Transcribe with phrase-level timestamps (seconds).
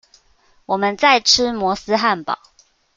[0.65, 2.39] 我們在吃摩斯漢堡